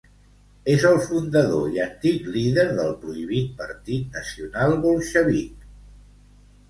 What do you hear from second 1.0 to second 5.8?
fundador i antic líder del prohibit Partit Nacional Bolxevic.